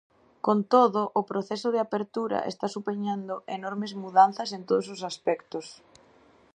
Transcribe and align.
Con 0.45 0.57
todo, 0.73 1.01
o 1.19 1.21
proceso 1.31 1.69
de 1.71 1.79
apertura 1.85 2.39
está 2.51 2.67
supoñendo 2.75 3.33
enormes 3.57 3.91
mudanzas 4.03 4.49
en 4.57 4.61
todos 4.69 4.87
os 4.95 5.01
aspectos. 5.11 5.65